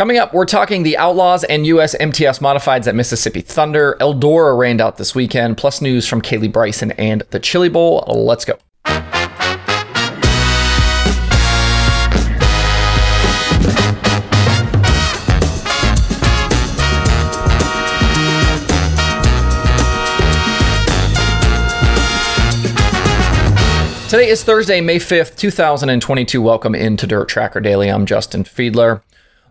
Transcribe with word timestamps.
Coming 0.00 0.16
up, 0.16 0.32
we're 0.32 0.46
talking 0.46 0.82
the 0.82 0.96
Outlaws 0.96 1.44
and 1.44 1.66
US 1.66 1.94
MTS 2.00 2.38
Modifieds 2.38 2.86
at 2.86 2.94
Mississippi 2.94 3.42
Thunder. 3.42 3.98
Eldora 4.00 4.58
rained 4.58 4.80
out 4.80 4.96
this 4.96 5.14
weekend, 5.14 5.58
plus 5.58 5.82
news 5.82 6.08
from 6.08 6.22
Kaylee 6.22 6.50
Bryson 6.50 6.92
and 6.92 7.22
the 7.32 7.38
Chili 7.38 7.68
Bowl. 7.68 8.02
Let's 8.08 8.46
go. 8.46 8.54
Today 24.08 24.30
is 24.30 24.42
Thursday, 24.42 24.80
May 24.80 24.98
5th, 24.98 25.36
2022. 25.36 26.40
Welcome 26.40 26.74
into 26.74 27.06
Dirt 27.06 27.28
Tracker 27.28 27.60
Daily. 27.60 27.90
I'm 27.90 28.06
Justin 28.06 28.44
Fiedler. 28.44 29.02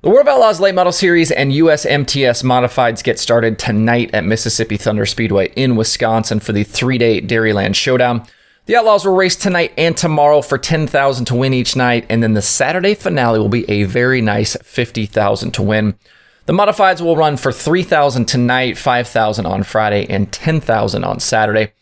The 0.02 0.08
World 0.08 0.22
of 0.22 0.28
Outlaws 0.30 0.62
Late 0.62 0.76
Model 0.76 0.94
Series 0.94 1.30
and 1.30 1.52
US 1.52 1.86
MTS 1.86 2.42
Modifieds 2.44 3.04
get 3.04 3.20
started 3.20 3.60
tonight 3.60 4.10
at 4.14 4.24
Mississippi 4.24 4.78
Thunder 4.78 5.06
Speedway 5.06 5.52
in 5.58 5.76
Wisconsin 5.76 6.40
for 6.40 6.54
the 6.54 6.64
three 6.64 6.98
day 6.98 7.20
Dairyland 7.20 7.76
Showdown. 7.76 8.26
The 8.66 8.78
Outlaws 8.78 9.04
will 9.04 9.14
race 9.14 9.36
tonight 9.36 9.74
and 9.78 9.98
tomorrow 9.98 10.42
for 10.42 10.58
10000 10.58 11.26
to 11.26 11.36
win 11.36 11.54
each 11.54 11.76
night, 11.76 12.06
and 12.10 12.24
then 12.24 12.34
the 12.34 12.42
Saturday 12.42 12.96
finale 12.96 13.40
will 13.40 13.50
be 13.50 13.70
a 13.70 13.84
very 13.84 14.22
nice 14.22 14.56
50000 14.64 15.52
to 15.52 15.62
win. 15.62 15.96
The 16.46 16.54
Modifieds 16.54 17.02
will 17.02 17.18
run 17.18 17.36
for 17.36 17.52
3000 17.52 18.24
tonight, 18.26 18.78
5000 18.78 19.46
on 19.46 19.64
Friday, 19.64 20.06
and 20.10 20.32
10000 20.32 21.04
on 21.04 21.20
Saturday. 21.20 21.74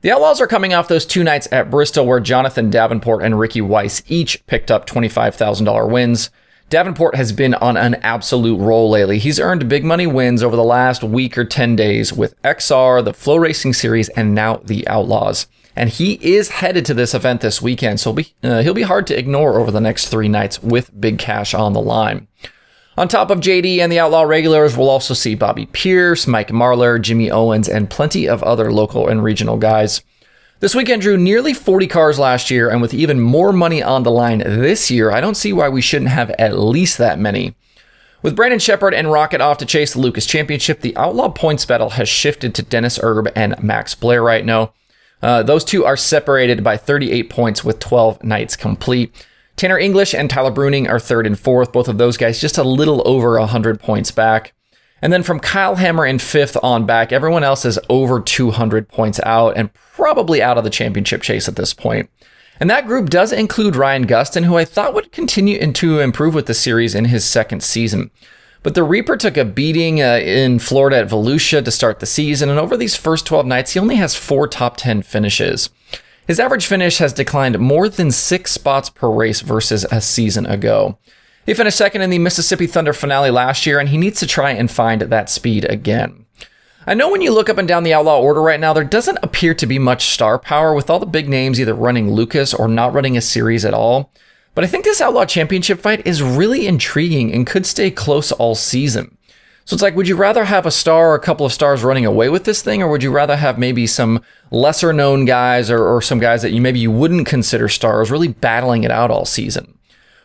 The 0.00 0.12
Outlaws 0.12 0.40
are 0.40 0.46
coming 0.46 0.72
off 0.72 0.88
those 0.88 1.04
two 1.04 1.22
nights 1.22 1.48
at 1.52 1.70
Bristol 1.70 2.06
where 2.06 2.18
Jonathan 2.18 2.70
Davenport 2.70 3.22
and 3.22 3.38
Ricky 3.38 3.60
Weiss 3.60 4.02
each 4.08 4.46
picked 4.46 4.70
up 4.70 4.86
$25,000 4.86 5.90
wins. 5.90 6.30
Davenport 6.70 7.14
has 7.14 7.32
been 7.32 7.54
on 7.54 7.78
an 7.78 7.94
absolute 7.96 8.58
roll 8.58 8.90
lately. 8.90 9.18
He's 9.18 9.40
earned 9.40 9.70
big 9.70 9.84
money 9.84 10.06
wins 10.06 10.42
over 10.42 10.54
the 10.54 10.64
last 10.64 11.02
week 11.02 11.38
or 11.38 11.46
10 11.46 11.76
days 11.76 12.12
with 12.12 12.40
XR, 12.42 13.02
the 13.02 13.12
FloRacing 13.12 13.74
Series, 13.74 14.10
and 14.10 14.34
now 14.34 14.56
the 14.58 14.86
Outlaws. 14.86 15.46
And 15.74 15.88
he 15.88 16.14
is 16.14 16.50
headed 16.50 16.84
to 16.86 16.94
this 16.94 17.14
event 17.14 17.40
this 17.40 17.62
weekend, 17.62 18.00
so 18.00 18.10
he'll 18.10 18.16
be, 18.16 18.34
uh, 18.42 18.62
he'll 18.62 18.74
be 18.74 18.82
hard 18.82 19.06
to 19.06 19.18
ignore 19.18 19.58
over 19.58 19.70
the 19.70 19.80
next 19.80 20.08
three 20.08 20.28
nights 20.28 20.62
with 20.62 21.00
big 21.00 21.18
cash 21.18 21.54
on 21.54 21.72
the 21.72 21.80
line. 21.80 22.28
On 22.98 23.08
top 23.08 23.30
of 23.30 23.38
JD 23.38 23.78
and 23.78 23.90
the 23.90 24.00
Outlaw 24.00 24.22
regulars, 24.22 24.76
we'll 24.76 24.90
also 24.90 25.14
see 25.14 25.36
Bobby 25.36 25.66
Pierce, 25.66 26.26
Mike 26.26 26.48
Marlar, 26.48 27.00
Jimmy 27.00 27.30
Owens, 27.30 27.68
and 27.68 27.88
plenty 27.88 28.28
of 28.28 28.42
other 28.42 28.72
local 28.72 29.08
and 29.08 29.22
regional 29.22 29.56
guys. 29.56 30.02
This 30.60 30.74
weekend 30.74 31.02
drew 31.02 31.16
nearly 31.16 31.54
40 31.54 31.86
cars 31.86 32.18
last 32.18 32.50
year, 32.50 32.68
and 32.68 32.82
with 32.82 32.92
even 32.92 33.20
more 33.20 33.52
money 33.52 33.80
on 33.80 34.02
the 34.02 34.10
line 34.10 34.38
this 34.38 34.90
year, 34.90 35.12
I 35.12 35.20
don't 35.20 35.36
see 35.36 35.52
why 35.52 35.68
we 35.68 35.80
shouldn't 35.80 36.10
have 36.10 36.30
at 36.30 36.58
least 36.58 36.98
that 36.98 37.16
many. 37.16 37.54
With 38.22 38.34
Brandon 38.34 38.58
Sheppard 38.58 38.92
and 38.92 39.12
Rocket 39.12 39.40
off 39.40 39.58
to 39.58 39.66
chase 39.66 39.92
the 39.92 40.00
Lucas 40.00 40.26
Championship, 40.26 40.80
the 40.80 40.96
Outlaw 40.96 41.28
points 41.28 41.64
battle 41.64 41.90
has 41.90 42.08
shifted 42.08 42.56
to 42.56 42.62
Dennis 42.62 42.98
Erb 43.00 43.28
and 43.36 43.62
Max 43.62 43.94
Blair 43.94 44.20
right 44.20 44.44
now. 44.44 44.72
Uh, 45.22 45.44
those 45.44 45.62
two 45.62 45.84
are 45.84 45.96
separated 45.96 46.64
by 46.64 46.76
38 46.76 47.30
points 47.30 47.62
with 47.62 47.78
12 47.78 48.24
nights 48.24 48.56
complete. 48.56 49.14
Tanner 49.54 49.78
English 49.78 50.12
and 50.12 50.28
Tyler 50.28 50.50
Bruening 50.50 50.88
are 50.88 50.98
third 50.98 51.24
and 51.24 51.38
fourth, 51.38 51.70
both 51.70 51.86
of 51.86 51.98
those 51.98 52.16
guys 52.16 52.40
just 52.40 52.58
a 52.58 52.64
little 52.64 53.06
over 53.06 53.38
100 53.38 53.78
points 53.78 54.10
back. 54.10 54.54
And 55.00 55.12
then 55.12 55.22
from 55.22 55.38
Kyle 55.38 55.76
Hammer 55.76 56.04
in 56.04 56.18
fifth 56.18 56.56
on 56.62 56.84
back, 56.84 57.12
everyone 57.12 57.44
else 57.44 57.64
is 57.64 57.78
over 57.88 58.20
200 58.20 58.88
points 58.88 59.20
out 59.24 59.56
and 59.56 59.70
probably 60.08 60.40
out 60.40 60.56
of 60.56 60.64
the 60.64 60.70
championship 60.70 61.20
chase 61.20 61.48
at 61.48 61.56
this 61.56 61.74
point. 61.74 62.08
And 62.58 62.70
that 62.70 62.86
group 62.86 63.10
does 63.10 63.30
include 63.30 63.76
Ryan 63.76 64.06
Gustin, 64.06 64.44
who 64.44 64.56
I 64.56 64.64
thought 64.64 64.94
would 64.94 65.12
continue 65.12 65.70
to 65.70 66.00
improve 66.00 66.34
with 66.34 66.46
the 66.46 66.54
series 66.54 66.94
in 66.94 67.04
his 67.04 67.26
second 67.26 67.62
season. 67.62 68.10
But 68.62 68.74
the 68.74 68.84
Reaper 68.84 69.18
took 69.18 69.36
a 69.36 69.44
beating 69.44 70.00
uh, 70.00 70.16
in 70.16 70.60
Florida 70.60 70.96
at 70.96 71.10
Volusia 71.10 71.62
to 71.62 71.70
start 71.70 72.00
the 72.00 72.06
season, 72.06 72.48
and 72.48 72.58
over 72.58 72.74
these 72.74 72.96
first 72.96 73.26
12 73.26 73.44
nights, 73.44 73.72
he 73.72 73.80
only 73.80 73.96
has 73.96 74.16
four 74.16 74.48
top 74.48 74.78
10 74.78 75.02
finishes. 75.02 75.68
His 76.26 76.40
average 76.40 76.64
finish 76.64 76.96
has 76.96 77.12
declined 77.12 77.58
more 77.58 77.90
than 77.90 78.10
six 78.10 78.52
spots 78.52 78.88
per 78.88 79.10
race 79.10 79.42
versus 79.42 79.84
a 79.92 80.00
season 80.00 80.46
ago. 80.46 80.96
He 81.44 81.52
finished 81.52 81.76
second 81.76 82.00
in 82.00 82.08
the 82.08 82.18
Mississippi 82.18 82.66
Thunder 82.66 82.94
finale 82.94 83.30
last 83.30 83.66
year, 83.66 83.78
and 83.78 83.90
he 83.90 83.98
needs 83.98 84.20
to 84.20 84.26
try 84.26 84.52
and 84.52 84.70
find 84.70 85.02
that 85.02 85.28
speed 85.28 85.66
again. 85.66 86.24
I 86.88 86.94
know 86.94 87.10
when 87.10 87.20
you 87.20 87.34
look 87.34 87.50
up 87.50 87.58
and 87.58 87.68
down 87.68 87.82
the 87.82 87.92
Outlaw 87.92 88.18
order 88.18 88.40
right 88.40 88.58
now, 88.58 88.72
there 88.72 88.82
doesn't 88.82 89.18
appear 89.22 89.52
to 89.52 89.66
be 89.66 89.78
much 89.78 90.08
star 90.08 90.38
power 90.38 90.72
with 90.72 90.88
all 90.88 90.98
the 90.98 91.04
big 91.04 91.28
names 91.28 91.60
either 91.60 91.74
running 91.74 92.10
Lucas 92.10 92.54
or 92.54 92.66
not 92.66 92.94
running 92.94 93.14
a 93.14 93.20
series 93.20 93.66
at 93.66 93.74
all. 93.74 94.10
But 94.54 94.64
I 94.64 94.68
think 94.68 94.84
this 94.84 95.02
Outlaw 95.02 95.26
Championship 95.26 95.80
fight 95.80 96.06
is 96.06 96.22
really 96.22 96.66
intriguing 96.66 97.30
and 97.34 97.46
could 97.46 97.66
stay 97.66 97.90
close 97.90 98.32
all 98.32 98.54
season. 98.54 99.18
So 99.66 99.74
it's 99.74 99.82
like, 99.82 99.96
would 99.96 100.08
you 100.08 100.16
rather 100.16 100.46
have 100.46 100.64
a 100.64 100.70
star 100.70 101.10
or 101.10 101.14
a 101.14 101.20
couple 101.20 101.44
of 101.44 101.52
stars 101.52 101.84
running 101.84 102.06
away 102.06 102.30
with 102.30 102.44
this 102.44 102.62
thing, 102.62 102.82
or 102.82 102.88
would 102.88 103.02
you 103.02 103.10
rather 103.10 103.36
have 103.36 103.58
maybe 103.58 103.86
some 103.86 104.22
lesser 104.50 104.94
known 104.94 105.26
guys 105.26 105.70
or, 105.70 105.86
or 105.86 106.00
some 106.00 106.20
guys 106.20 106.40
that 106.40 106.52
you 106.52 106.62
maybe 106.62 106.80
you 106.80 106.90
wouldn't 106.90 107.26
consider 107.26 107.68
stars 107.68 108.10
really 108.10 108.28
battling 108.28 108.84
it 108.84 108.90
out 108.90 109.10
all 109.10 109.26
season? 109.26 109.77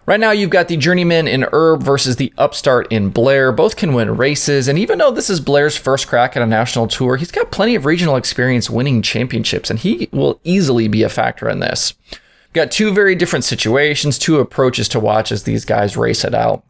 Right 0.06 0.20
now, 0.20 0.32
you've 0.32 0.50
got 0.50 0.68
the 0.68 0.76
journeyman 0.76 1.30
in 1.30 1.46
Erb 1.54 1.82
versus 1.82 2.18
the 2.18 2.34
upstart 2.38 2.92
in 2.92 3.10
Blair. 3.10 3.54
Both 3.54 3.78
can 3.78 3.94
win 3.94 4.18
races, 4.18 4.68
and 4.68 4.78
even 4.78 4.98
though 4.98 5.12
this 5.12 5.30
is 5.30 5.40
Blair's 5.40 5.78
first 5.78 6.08
crack 6.08 6.36
at 6.36 6.44
a 6.44 6.46
national 6.46 6.88
tour, 6.88 7.16
he's 7.16 7.32
got 7.32 7.52
plenty 7.52 7.74
of 7.76 7.86
regional 7.86 8.18
experience 8.18 8.70
winning 8.70 9.02
championships, 9.02 9.70
and 9.70 9.80
he 9.80 10.10
will 10.12 10.42
easily 10.44 10.90
be 10.90 11.04
a 11.04 11.10
factor 11.10 11.48
in 11.48 11.60
this. 11.62 11.94
Got 12.52 12.70
two 12.70 12.94
very 12.94 13.16
different 13.16 13.46
situations, 13.46 14.20
two 14.20 14.40
approaches 14.40 14.90
to 14.90 15.00
watch 15.00 15.32
as 15.32 15.44
these 15.44 15.64
guys 15.64 15.96
race 15.96 16.26
it 16.26 16.36
out. 16.36 16.66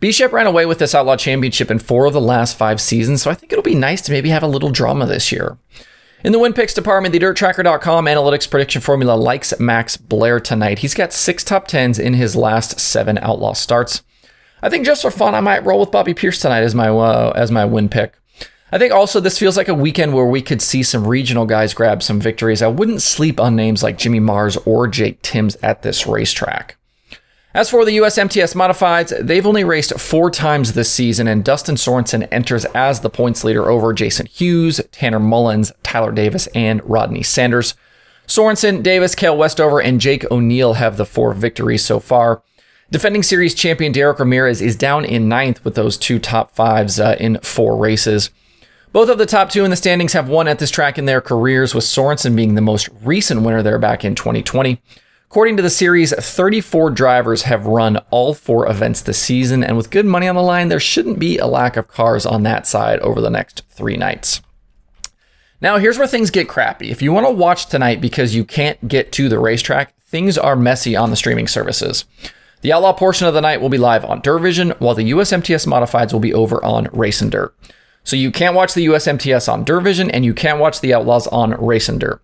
Bishop 0.00 0.32
ran 0.32 0.46
away 0.46 0.64
with 0.64 0.78
this 0.78 0.94
Outlaw 0.94 1.16
Championship 1.16 1.70
in 1.70 1.78
four 1.78 2.06
of 2.06 2.14
the 2.14 2.22
last 2.22 2.56
five 2.56 2.80
seasons, 2.80 3.20
so 3.20 3.30
I 3.30 3.34
think 3.34 3.52
it'll 3.52 3.62
be 3.62 3.74
nice 3.74 4.00
to 4.02 4.12
maybe 4.12 4.30
have 4.30 4.42
a 4.42 4.48
little 4.48 4.70
drama 4.70 5.04
this 5.04 5.30
year. 5.30 5.58
In 6.22 6.32
the 6.32 6.38
win 6.38 6.52
picks 6.52 6.74
department, 6.74 7.12
the 7.12 7.18
DirtTracker.com 7.18 8.04
analytics 8.04 8.50
prediction 8.50 8.82
formula 8.82 9.14
likes 9.14 9.58
Max 9.58 9.96
Blair 9.96 10.38
tonight. 10.38 10.80
He's 10.80 10.92
got 10.92 11.14
six 11.14 11.42
top 11.42 11.66
tens 11.66 11.98
in 11.98 12.12
his 12.12 12.36
last 12.36 12.78
seven 12.78 13.16
Outlaw 13.18 13.54
starts. 13.54 14.02
I 14.60 14.68
think 14.68 14.84
just 14.84 15.00
for 15.00 15.10
fun, 15.10 15.34
I 15.34 15.40
might 15.40 15.64
roll 15.64 15.80
with 15.80 15.90
Bobby 15.90 16.12
Pierce 16.12 16.38
tonight 16.38 16.62
as 16.62 16.74
my 16.74 16.88
uh, 16.88 17.32
as 17.34 17.50
my 17.50 17.64
win 17.64 17.88
pick. 17.88 18.14
I 18.70 18.76
think 18.76 18.92
also 18.92 19.18
this 19.18 19.38
feels 19.38 19.56
like 19.56 19.68
a 19.68 19.74
weekend 19.74 20.12
where 20.12 20.26
we 20.26 20.42
could 20.42 20.60
see 20.60 20.82
some 20.82 21.06
regional 21.06 21.46
guys 21.46 21.72
grab 21.72 22.02
some 22.02 22.20
victories. 22.20 22.60
I 22.60 22.68
wouldn't 22.68 23.00
sleep 23.00 23.40
on 23.40 23.56
names 23.56 23.82
like 23.82 23.96
Jimmy 23.96 24.20
Mars 24.20 24.58
or 24.58 24.86
Jake 24.88 25.22
Timms 25.22 25.56
at 25.62 25.80
this 25.80 26.06
racetrack. 26.06 26.76
As 27.52 27.68
for 27.68 27.84
the 27.84 27.94
US 27.94 28.16
MTS 28.16 28.54
Modifieds, 28.54 29.26
they've 29.26 29.46
only 29.46 29.64
raced 29.64 29.98
four 29.98 30.30
times 30.30 30.72
this 30.72 30.90
season, 30.90 31.26
and 31.26 31.44
Dustin 31.44 31.74
Sorensen 31.74 32.28
enters 32.30 32.64
as 32.66 33.00
the 33.00 33.10
points 33.10 33.42
leader 33.42 33.68
over 33.68 33.92
Jason 33.92 34.26
Hughes, 34.26 34.80
Tanner 34.92 35.18
Mullins, 35.18 35.72
Tyler 35.82 36.12
Davis, 36.12 36.46
and 36.54 36.80
Rodney 36.88 37.24
Sanders. 37.24 37.74
Sorensen, 38.28 38.84
Davis, 38.84 39.16
Kale 39.16 39.36
Westover, 39.36 39.80
and 39.80 40.00
Jake 40.00 40.30
O'Neill 40.30 40.74
have 40.74 40.96
the 40.96 41.04
four 41.04 41.32
victories 41.32 41.84
so 41.84 41.98
far. 41.98 42.40
Defending 42.92 43.24
series 43.24 43.54
champion 43.54 43.90
Derek 43.90 44.20
Ramirez 44.20 44.62
is 44.62 44.76
down 44.76 45.04
in 45.04 45.28
ninth 45.28 45.64
with 45.64 45.74
those 45.74 45.96
two 45.96 46.20
top 46.20 46.52
fives 46.52 47.00
uh, 47.00 47.16
in 47.18 47.40
four 47.40 47.76
races. 47.76 48.30
Both 48.92 49.08
of 49.08 49.18
the 49.18 49.26
top 49.26 49.50
two 49.50 49.64
in 49.64 49.70
the 49.70 49.76
standings 49.76 50.12
have 50.12 50.28
won 50.28 50.46
at 50.46 50.60
this 50.60 50.70
track 50.70 50.98
in 50.98 51.06
their 51.06 51.20
careers, 51.20 51.74
with 51.74 51.84
Sorensen 51.84 52.36
being 52.36 52.54
the 52.54 52.60
most 52.60 52.88
recent 53.02 53.42
winner 53.42 53.62
there 53.62 53.78
back 53.80 54.04
in 54.04 54.14
2020. 54.14 54.80
According 55.30 55.58
to 55.58 55.62
the 55.62 55.70
series, 55.70 56.12
34 56.12 56.90
drivers 56.90 57.42
have 57.42 57.64
run 57.64 57.98
all 58.10 58.34
four 58.34 58.68
events 58.68 59.00
this 59.00 59.22
season, 59.22 59.62
and 59.62 59.76
with 59.76 59.92
good 59.92 60.04
money 60.04 60.26
on 60.26 60.34
the 60.34 60.42
line, 60.42 60.70
there 60.70 60.80
shouldn't 60.80 61.20
be 61.20 61.38
a 61.38 61.46
lack 61.46 61.76
of 61.76 61.86
cars 61.86 62.26
on 62.26 62.42
that 62.42 62.66
side 62.66 62.98
over 62.98 63.20
the 63.20 63.30
next 63.30 63.62
three 63.68 63.96
nights. 63.96 64.40
Now, 65.60 65.78
here's 65.78 65.98
where 65.98 66.08
things 66.08 66.32
get 66.32 66.48
crappy. 66.48 66.90
If 66.90 67.00
you 67.00 67.12
want 67.12 67.28
to 67.28 67.32
watch 67.32 67.66
tonight 67.66 68.00
because 68.00 68.34
you 68.34 68.44
can't 68.44 68.88
get 68.88 69.12
to 69.12 69.28
the 69.28 69.38
racetrack, 69.38 69.94
things 70.00 70.36
are 70.36 70.56
messy 70.56 70.96
on 70.96 71.10
the 71.10 71.16
streaming 71.16 71.46
services. 71.46 72.06
The 72.62 72.72
Outlaw 72.72 72.94
portion 72.94 73.28
of 73.28 73.34
the 73.34 73.40
night 73.40 73.60
will 73.60 73.68
be 73.68 73.78
live 73.78 74.04
on 74.04 74.22
DirtVision, 74.22 74.80
while 74.80 74.96
the 74.96 75.12
USMTS 75.12 75.64
Modifieds 75.64 76.12
will 76.12 76.18
be 76.18 76.34
over 76.34 76.62
on 76.64 76.88
Race 76.92 77.22
and 77.22 77.30
Dirt. 77.30 77.54
So 78.02 78.16
you 78.16 78.32
can't 78.32 78.56
watch 78.56 78.74
the 78.74 78.86
USMTS 78.86 79.48
on 79.48 79.64
DirtVision, 79.64 80.10
and 80.12 80.24
you 80.24 80.34
can't 80.34 80.58
watch 80.58 80.80
the 80.80 80.92
Outlaws 80.92 81.28
on 81.28 81.52
Race 81.52 81.88
and 81.88 82.00
Dirt. 82.00 82.20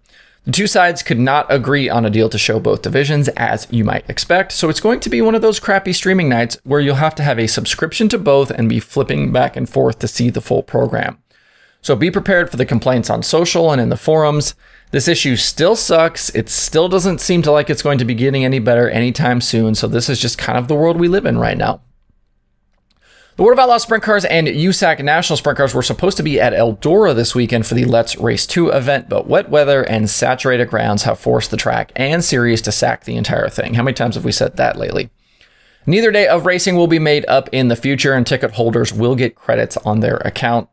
The 0.47 0.53
two 0.53 0.69
sides 0.69 1.03
could 1.03 1.19
not 1.19 1.53
agree 1.53 1.89
on 1.89 2.07
a 2.07 2.11
deal 2.11 2.29
to 2.29 2.39
show 2.39 2.61
both 2.61 2.83
divisions, 2.83 3.27
as 3.31 3.67
you 3.69 3.83
might 3.83 4.09
expect, 4.09 4.53
so 4.53 4.69
it's 4.69 4.79
going 4.79 5.01
to 5.01 5.11
be 5.11 5.21
one 5.21 5.35
of 5.35 5.43
those 5.43 5.59
crappy 5.59 5.93
streaming 5.93 6.29
nights 6.29 6.57
where 6.63 6.79
you'll 6.79 6.95
have 6.95 7.17
to 7.17 7.25
have 7.25 7.41
a 7.41 7.49
subscription 7.49 8.09
to 8.11 8.17
both 8.17 8.53
and 8.53 8.69
be 8.69 8.79
flipping 8.79 9.33
back 9.33 9.57
and 9.57 9.69
forth 9.69 9.99
to 9.99 10.07
see 10.07 10.31
the 10.31 10.41
full 10.41 10.63
program. 10.63 11.19
So 11.83 11.97
be 11.97 12.13
prepared 12.13 12.49
for 12.49 12.59
the 12.59 12.65
complaints 12.65 13.11
on 13.11 13.25
social 13.25 13.73
and 13.73 13.81
in 13.81 13.89
the 13.89 13.97
forums. 13.97 14.55
This 14.93 15.09
issue 15.09 15.35
still 15.35 15.75
sucks. 15.75 16.31
It 16.31 16.49
still 16.49 16.89
doesn't 16.89 17.21
seem 17.21 17.43
to 17.43 17.51
like 17.51 17.69
it's 17.69 17.83
going 17.83 17.99
to 17.99 18.05
be 18.05 18.15
getting 18.15 18.45
any 18.45 18.61
better 18.61 18.89
anytime 18.89 19.41
soon, 19.41 19.75
so 19.75 19.89
this 19.89 20.09
is 20.09 20.21
just 20.21 20.39
kind 20.39 20.57
of 20.57 20.69
the 20.69 20.77
world 20.77 20.97
we 20.97 21.09
live 21.09 21.27
in 21.27 21.39
right 21.39 21.59
now. 21.59 21.81
The 23.37 23.43
World 23.43 23.59
of 23.59 23.63
Outlaw 23.65 23.77
Sprint 23.77 24.03
Cars 24.03 24.25
and 24.25 24.47
USAC 24.49 25.05
National 25.05 25.37
Sprint 25.37 25.59
Cars 25.59 25.75
were 25.75 25.83
supposed 25.83 26.17
to 26.17 26.23
be 26.23 26.41
at 26.41 26.55
Eldora 26.55 27.15
this 27.15 27.35
weekend 27.35 27.67
for 27.67 27.75
the 27.75 27.85
Let's 27.85 28.17
Race 28.17 28.47
2 28.47 28.71
event, 28.71 29.11
but 29.11 29.27
wet 29.27 29.51
weather 29.51 29.83
and 29.83 30.09
saturated 30.09 30.71
grounds 30.71 31.03
have 31.03 31.19
forced 31.19 31.51
the 31.51 31.59
track 31.59 31.93
and 31.95 32.25
series 32.25 32.63
to 32.63 32.73
sack 32.73 33.05
the 33.05 33.15
entire 33.15 33.51
thing. 33.51 33.75
How 33.75 33.83
many 33.83 33.93
times 33.93 34.15
have 34.15 34.25
we 34.25 34.33
said 34.33 34.57
that 34.57 34.79
lately? 34.79 35.11
Neither 35.85 36.11
day 36.11 36.27
of 36.27 36.47
racing 36.47 36.77
will 36.77 36.87
be 36.87 36.99
made 36.99 37.27
up 37.29 37.51
in 37.53 37.69
the 37.69 37.77
future, 37.77 38.15
and 38.15 38.27
ticket 38.27 38.53
holders 38.53 38.95
will 38.95 39.15
get 39.15 39.35
credits 39.35 39.77
on 39.77 40.01
their 40.01 40.17
account. 40.25 40.71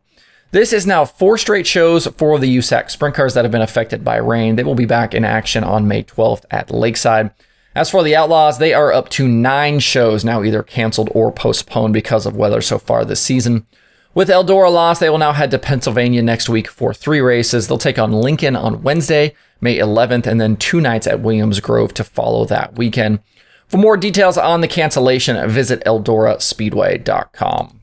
This 0.51 0.71
is 0.71 0.87
now 0.87 1.03
four 1.03 1.37
straight 1.37 1.67
shows 1.67 2.07
for 2.07 2.39
the 2.39 2.57
USAC 2.57 2.89
sprint 2.89 3.13
cars 3.13 3.33
that 3.33 3.43
have 3.43 3.51
been 3.51 3.61
affected 3.61 4.05
by 4.05 4.15
rain. 4.15 4.55
They 4.55 4.63
will 4.63 4.73
be 4.73 4.85
back 4.85 5.13
in 5.13 5.25
action 5.25 5.65
on 5.65 5.85
May 5.89 6.03
12th 6.03 6.45
at 6.49 6.71
Lakeside. 6.71 7.31
As 7.75 7.89
for 7.89 8.03
the 8.03 8.15
Outlaws, 8.15 8.59
they 8.59 8.73
are 8.73 8.93
up 8.93 9.09
to 9.09 9.27
nine 9.27 9.79
shows 9.79 10.23
now 10.23 10.43
either 10.43 10.61
canceled 10.61 11.09
or 11.13 11.31
postponed 11.31 11.93
because 11.93 12.25
of 12.25 12.35
weather 12.35 12.61
so 12.61 12.77
far 12.77 13.03
this 13.03 13.19
season. 13.19 13.65
With 14.13 14.29
Eldora 14.29 14.71
lost, 14.71 14.99
they 14.99 15.09
will 15.09 15.17
now 15.17 15.31
head 15.31 15.49
to 15.51 15.57
Pennsylvania 15.57 16.21
next 16.21 16.47
week 16.47 16.67
for 16.67 16.93
three 16.93 17.19
races. 17.19 17.67
They'll 17.67 17.79
take 17.79 17.97
on 17.97 18.11
Lincoln 18.11 18.55
on 18.55 18.83
Wednesday, 18.83 19.33
May 19.59 19.79
11th, 19.79 20.27
and 20.27 20.39
then 20.39 20.55
two 20.55 20.79
nights 20.79 21.07
at 21.07 21.21
Williams 21.21 21.59
Grove 21.59 21.95
to 21.95 22.03
follow 22.03 22.45
that 22.45 22.75
weekend. 22.75 23.21
For 23.67 23.77
more 23.77 23.97
details 23.97 24.37
on 24.37 24.61
the 24.61 24.67
cancellation, 24.67 25.49
visit 25.49 25.83
EldoraSpeedway.com. 25.83 27.79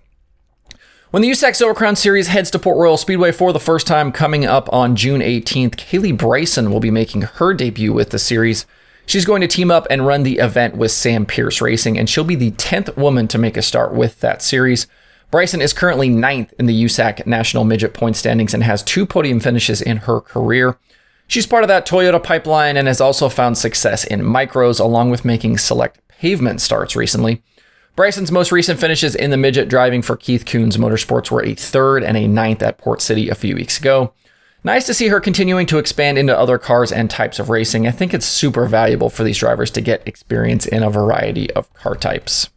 When 1.11 1.23
the 1.23 1.31
USAC 1.31 1.57
Silver 1.57 1.75
Crown 1.75 1.97
Series 1.97 2.29
heads 2.29 2.53
to 2.53 2.61
Port 2.61 2.79
Royal 2.79 2.97
Speedway 2.97 3.33
for 3.33 3.53
the 3.53 3.59
first 3.59 3.89
time 3.89 4.13
coming 4.13 4.47
up 4.47 4.73
on 4.73 4.95
June 4.95 5.21
18th, 5.21 5.75
Kaylee 5.75 6.17
Bryson 6.17 6.71
will 6.71 6.79
be 6.79 6.93
making 6.93 7.23
her 7.23 7.53
debut 7.53 7.93
with 7.93 8.11
the 8.11 8.21
series. 8.21 8.65
She's 9.07 9.25
going 9.25 9.41
to 9.41 9.49
team 9.49 9.71
up 9.71 9.87
and 9.91 10.07
run 10.07 10.23
the 10.23 10.39
event 10.39 10.77
with 10.77 10.93
Sam 10.93 11.27
Pierce 11.27 11.61
Racing, 11.61 11.99
and 11.99 12.09
she'll 12.09 12.25
be 12.25 12.37
the 12.37 12.53
10th 12.53 12.97
woman 12.97 13.27
to 13.29 13.39
make 13.39 13.57
a 13.57 13.63
start 13.63 13.93
with 13.93 14.21
that 14.21 14.43
series. 14.43 14.87
Bryson 15.31 15.61
is 15.61 15.73
currently 15.73 16.09
ninth 16.09 16.53
in 16.59 16.67
the 16.67 16.85
USAC 16.85 17.27
National 17.27 17.65
Midget 17.65 17.95
Point 17.95 18.17
standings 18.17 18.55
and 18.55 18.63
has 18.63 18.83
two 18.83 19.07
podium 19.07 19.41
finishes 19.41 19.81
in 19.81 19.99
her 19.99 20.21
career. 20.21 20.77
She's 21.29 21.47
part 21.47 21.63
of 21.63 21.69
that 21.69 21.87
Toyota 21.87 22.23
pipeline 22.23 22.77
and 22.77 22.89
has 22.89 23.01
also 23.01 23.29
found 23.29 23.57
success 23.57 24.03
in 24.05 24.21
micros, 24.21 24.81
along 24.81 25.11
with 25.11 25.25
making 25.25 25.59
select 25.59 26.01
pavement 26.09 26.61
starts 26.61 26.97
recently. 26.97 27.43
Bryson's 27.95 28.33
most 28.33 28.51
recent 28.51 28.81
finishes 28.81 29.15
in 29.15 29.31
the 29.31 29.37
midget 29.37 29.69
driving 29.69 30.03
for 30.03 30.17
Keith 30.17 30.45
Kunz 30.45 30.77
Motorsports 30.77 31.31
were 31.31 31.45
a 31.45 31.55
third 31.55 32.03
and 32.03 32.17
a 32.17 32.27
ninth 32.27 32.63
at 32.63 32.79
Port 32.79 33.01
City 33.01 33.29
a 33.29 33.35
few 33.35 33.55
weeks 33.55 33.79
ago. 33.79 34.13
Nice 34.63 34.85
to 34.85 34.95
see 34.95 35.09
her 35.09 35.21
continuing 35.21 35.65
to 35.67 35.79
expand 35.79 36.19
into 36.19 36.39
other 36.39 36.59
cars 36.59 36.93
and 36.93 37.09
types 37.09 37.39
of 37.39 37.49
racing. 37.49 37.87
I 37.87 37.93
think 37.93 38.13
it's 38.13 38.27
super 38.27 38.67
valuable 38.67 39.09
for 39.09 39.25
these 39.25 39.39
drivers 39.39 39.71
to 39.71 39.81
get 39.81 40.07
experience 40.07 40.67
in 40.67 40.83
a 40.83 40.91
variety 40.91 41.51
of 41.53 41.73
car 41.73 41.95
types. 41.95 42.51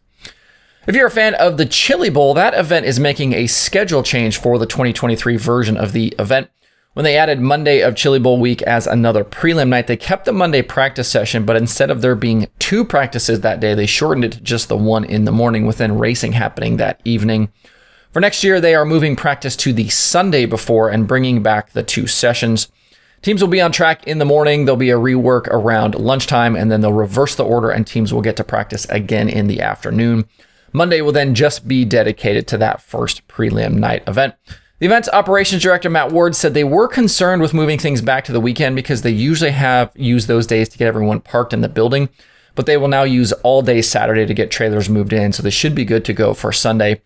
If 0.86 0.94
you're 0.94 1.06
a 1.06 1.10
fan 1.10 1.34
of 1.34 1.56
the 1.56 1.64
Chili 1.64 2.10
Bowl, 2.10 2.34
that 2.34 2.52
event 2.52 2.84
is 2.84 3.00
making 3.00 3.32
a 3.32 3.46
schedule 3.46 4.02
change 4.02 4.36
for 4.36 4.58
the 4.58 4.66
2023 4.66 5.38
version 5.38 5.78
of 5.78 5.92
the 5.92 6.14
event. 6.18 6.50
When 6.92 7.04
they 7.04 7.16
added 7.16 7.40
Monday 7.40 7.80
of 7.80 7.96
Chili 7.96 8.18
Bowl 8.18 8.38
week 8.38 8.60
as 8.62 8.86
another 8.86 9.24
prelim 9.24 9.68
night, 9.68 9.86
they 9.86 9.96
kept 9.96 10.26
the 10.26 10.32
Monday 10.32 10.60
practice 10.60 11.08
session, 11.08 11.46
but 11.46 11.56
instead 11.56 11.90
of 11.90 12.02
there 12.02 12.14
being 12.14 12.48
two 12.58 12.84
practices 12.84 13.40
that 13.40 13.60
day, 13.60 13.74
they 13.74 13.86
shortened 13.86 14.26
it 14.26 14.32
to 14.32 14.40
just 14.42 14.68
the 14.68 14.76
one 14.76 15.04
in 15.04 15.24
the 15.24 15.32
morning, 15.32 15.66
with 15.66 15.78
then 15.78 15.98
racing 15.98 16.32
happening 16.32 16.76
that 16.76 17.00
evening. 17.04 17.50
For 18.14 18.20
next 18.20 18.44
year, 18.44 18.60
they 18.60 18.76
are 18.76 18.84
moving 18.84 19.16
practice 19.16 19.56
to 19.56 19.72
the 19.72 19.88
Sunday 19.88 20.46
before 20.46 20.88
and 20.88 21.08
bringing 21.08 21.42
back 21.42 21.70
the 21.70 21.82
two 21.82 22.06
sessions. 22.06 22.68
Teams 23.22 23.42
will 23.42 23.48
be 23.48 23.60
on 23.60 23.72
track 23.72 24.06
in 24.06 24.18
the 24.18 24.24
morning. 24.24 24.64
There'll 24.64 24.76
be 24.76 24.90
a 24.90 24.96
rework 24.96 25.48
around 25.48 25.96
lunchtime, 25.96 26.54
and 26.54 26.70
then 26.70 26.80
they'll 26.80 26.92
reverse 26.92 27.34
the 27.34 27.44
order, 27.44 27.70
and 27.70 27.84
teams 27.84 28.14
will 28.14 28.22
get 28.22 28.36
to 28.36 28.44
practice 28.44 28.84
again 28.84 29.28
in 29.28 29.48
the 29.48 29.60
afternoon. 29.60 30.28
Monday 30.72 31.00
will 31.00 31.10
then 31.10 31.34
just 31.34 31.66
be 31.66 31.84
dedicated 31.84 32.46
to 32.46 32.58
that 32.58 32.80
first 32.80 33.26
prelim 33.26 33.74
night 33.74 34.04
event. 34.06 34.36
The 34.78 34.86
event's 34.86 35.08
operations 35.08 35.64
director, 35.64 35.90
Matt 35.90 36.12
Ward, 36.12 36.36
said 36.36 36.54
they 36.54 36.62
were 36.62 36.86
concerned 36.86 37.42
with 37.42 37.52
moving 37.52 37.80
things 37.80 38.00
back 38.00 38.22
to 38.26 38.32
the 38.32 38.40
weekend 38.40 38.76
because 38.76 39.02
they 39.02 39.10
usually 39.10 39.50
have 39.50 39.90
used 39.96 40.28
those 40.28 40.46
days 40.46 40.68
to 40.68 40.78
get 40.78 40.86
everyone 40.86 41.18
parked 41.20 41.52
in 41.52 41.62
the 41.62 41.68
building, 41.68 42.08
but 42.54 42.66
they 42.66 42.76
will 42.76 42.86
now 42.86 43.02
use 43.02 43.32
all 43.42 43.60
day 43.60 43.82
Saturday 43.82 44.24
to 44.24 44.34
get 44.34 44.52
trailers 44.52 44.88
moved 44.88 45.12
in, 45.12 45.32
so 45.32 45.42
they 45.42 45.50
should 45.50 45.74
be 45.74 45.84
good 45.84 46.04
to 46.04 46.12
go 46.12 46.32
for 46.32 46.52
Sunday. 46.52 47.00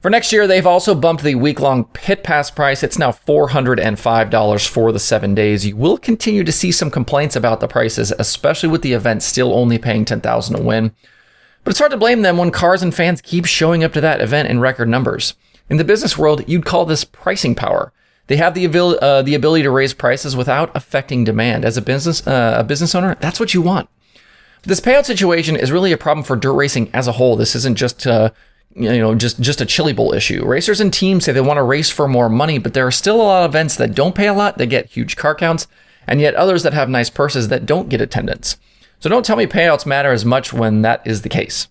For 0.00 0.10
next 0.10 0.32
year, 0.32 0.46
they've 0.46 0.66
also 0.66 0.94
bumped 0.94 1.24
the 1.24 1.34
week 1.34 1.58
long 1.58 1.84
pit 1.86 2.22
pass 2.22 2.52
price. 2.52 2.84
It's 2.84 3.00
now 3.00 3.10
$405 3.10 4.68
for 4.68 4.92
the 4.92 5.00
seven 5.00 5.34
days. 5.34 5.66
You 5.66 5.76
will 5.76 5.98
continue 5.98 6.44
to 6.44 6.52
see 6.52 6.70
some 6.70 6.88
complaints 6.88 7.34
about 7.34 7.58
the 7.58 7.66
prices, 7.66 8.12
especially 8.16 8.68
with 8.68 8.82
the 8.82 8.92
event 8.92 9.24
still 9.24 9.52
only 9.52 9.76
paying 9.76 10.04
$10,000 10.04 10.56
to 10.56 10.62
win. 10.62 10.92
But 11.64 11.72
it's 11.72 11.80
hard 11.80 11.90
to 11.90 11.98
blame 11.98 12.22
them 12.22 12.38
when 12.38 12.52
cars 12.52 12.80
and 12.80 12.94
fans 12.94 13.20
keep 13.20 13.44
showing 13.44 13.82
up 13.82 13.92
to 13.94 14.00
that 14.00 14.20
event 14.20 14.48
in 14.48 14.60
record 14.60 14.88
numbers. 14.88 15.34
In 15.68 15.78
the 15.78 15.84
business 15.84 16.16
world, 16.16 16.44
you'd 16.48 16.64
call 16.64 16.84
this 16.86 17.04
pricing 17.04 17.56
power. 17.56 17.92
They 18.28 18.36
have 18.36 18.54
the, 18.54 18.68
uh, 19.02 19.22
the 19.22 19.34
ability 19.34 19.64
to 19.64 19.70
raise 19.70 19.94
prices 19.94 20.36
without 20.36 20.70
affecting 20.76 21.24
demand. 21.24 21.64
As 21.64 21.76
a 21.76 21.82
business, 21.82 22.24
uh, 22.24 22.54
a 22.56 22.62
business 22.62 22.94
owner, 22.94 23.16
that's 23.18 23.40
what 23.40 23.52
you 23.52 23.62
want. 23.62 23.88
This 24.62 24.80
payout 24.80 25.06
situation 25.06 25.56
is 25.56 25.72
really 25.72 25.92
a 25.92 25.98
problem 25.98 26.24
for 26.24 26.36
dirt 26.36 26.52
racing 26.52 26.90
as 26.92 27.08
a 27.08 27.12
whole. 27.12 27.36
This 27.36 27.56
isn't 27.56 27.76
just 27.76 28.06
uh, 28.06 28.30
you 28.74 28.98
know 28.98 29.14
just 29.14 29.40
just 29.40 29.60
a 29.60 29.66
chili 29.66 29.92
bowl 29.92 30.14
issue. 30.14 30.44
Racers 30.46 30.80
and 30.80 30.92
teams 30.92 31.24
say 31.24 31.32
they 31.32 31.40
want 31.40 31.58
to 31.58 31.62
race 31.62 31.90
for 31.90 32.08
more 32.08 32.28
money, 32.28 32.58
but 32.58 32.74
there 32.74 32.86
are 32.86 32.92
still 32.92 33.16
a 33.16 33.22
lot 33.22 33.44
of 33.44 33.50
events 33.50 33.76
that 33.76 33.94
don't 33.94 34.14
pay 34.14 34.26
a 34.26 34.34
lot, 34.34 34.58
that 34.58 34.66
get 34.66 34.86
huge 34.86 35.16
car 35.16 35.34
counts, 35.34 35.66
and 36.06 36.20
yet 36.20 36.34
others 36.34 36.62
that 36.62 36.74
have 36.74 36.88
nice 36.88 37.10
purses 37.10 37.48
that 37.48 37.66
don't 37.66 37.88
get 37.88 38.00
attendance. 38.00 38.56
So 39.00 39.08
don't 39.08 39.24
tell 39.24 39.36
me 39.36 39.46
payouts 39.46 39.86
matter 39.86 40.12
as 40.12 40.24
much 40.24 40.52
when 40.52 40.82
that 40.82 41.06
is 41.06 41.22
the 41.22 41.28
case. 41.28 41.68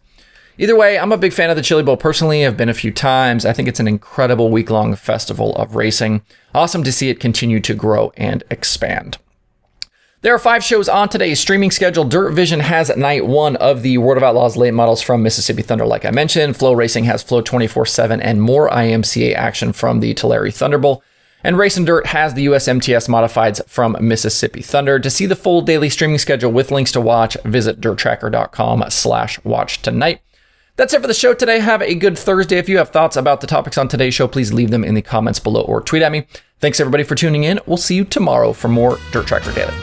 Either 0.59 0.75
way, 0.75 0.97
I'm 0.97 1.11
a 1.11 1.17
big 1.17 1.33
fan 1.33 1.51
of 1.51 1.55
the 1.55 1.61
Chili 1.61 1.83
Bowl 1.83 1.97
personally. 1.97 2.45
I've 2.45 2.57
been 2.57 2.69
a 2.69 2.73
few 2.73 2.91
times. 2.91 3.45
I 3.45 3.53
think 3.53 3.67
it's 3.67 3.79
an 3.79 3.87
incredible 3.87 4.49
week 4.49 4.71
long 4.71 4.95
festival 4.95 5.55
of 5.55 5.75
racing. 5.75 6.23
Awesome 6.55 6.83
to 6.83 6.91
see 6.91 7.09
it 7.09 7.19
continue 7.19 7.59
to 7.59 7.75
grow 7.75 8.11
and 8.17 8.43
expand. 8.49 9.19
There 10.21 10.33
are 10.33 10.39
five 10.39 10.63
shows 10.63 10.89
on 10.89 11.09
today's 11.09 11.39
streaming 11.39 11.69
schedule. 11.69 12.03
Dirt 12.03 12.31
Vision 12.31 12.59
has 12.59 12.95
night 12.97 13.27
one 13.27 13.55
of 13.57 13.83
the 13.83 13.99
World 13.99 14.17
of 14.17 14.23
Outlaws 14.23 14.57
late 14.57 14.73
models 14.73 14.99
from 14.99 15.21
Mississippi 15.21 15.61
Thunder, 15.61 15.85
like 15.85 16.05
I 16.05 16.11
mentioned. 16.11 16.55
FloRacing 16.55 17.03
has 17.03 17.21
Flow 17.21 17.41
24 17.41 17.85
7 17.85 18.19
and 18.19 18.41
more 18.41 18.67
IMCA 18.69 19.35
action 19.35 19.73
from 19.73 19.99
the 19.99 20.15
Tulare 20.15 20.47
Thunderbowl. 20.47 21.01
And 21.43 21.55
Race 21.55 21.77
and 21.77 21.85
Dirt 21.85 22.07
has 22.07 22.33
the 22.33 22.47
USMTS 22.47 23.07
modifieds 23.07 23.63
from 23.69 23.95
Mississippi 24.01 24.63
Thunder. 24.63 24.97
To 24.97 25.09
see 25.11 25.27
the 25.27 25.35
full 25.35 25.61
daily 25.61 25.87
streaming 25.87 26.17
schedule 26.17 26.51
with 26.51 26.71
links 26.71 26.91
to 26.93 27.01
watch, 27.01 27.37
visit 27.45 27.79
dirttracker.com 27.79 28.85
slash 28.89 29.43
watch 29.43 29.83
tonight. 29.83 30.21
That's 30.77 30.93
it 30.93 31.01
for 31.01 31.07
the 31.07 31.13
show 31.15 31.33
today. 31.33 31.59
Have 31.59 31.81
a 31.81 31.95
good 31.95 32.17
Thursday. 32.17 32.59
If 32.59 32.69
you 32.69 32.77
have 32.77 32.89
thoughts 32.89 33.17
about 33.17 33.41
the 33.41 33.47
topics 33.47 33.79
on 33.79 33.87
today's 33.87 34.13
show, 34.13 34.27
please 34.27 34.53
leave 34.53 34.69
them 34.69 34.83
in 34.83 34.93
the 34.93 35.01
comments 35.01 35.39
below 35.39 35.61
or 35.61 35.81
tweet 35.81 36.03
at 36.03 36.11
me. 36.11 36.27
Thanks 36.59 36.79
everybody 36.79 37.03
for 37.03 37.15
tuning 37.15 37.43
in. 37.43 37.59
We'll 37.65 37.77
see 37.77 37.95
you 37.95 38.05
tomorrow 38.05 38.53
for 38.53 38.67
more 38.67 38.99
Dirt 39.11 39.25
Tracker 39.25 39.51
Daily. 39.53 39.73